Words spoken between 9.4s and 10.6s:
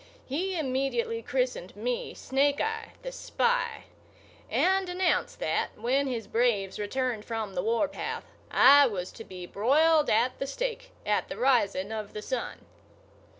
broiled at the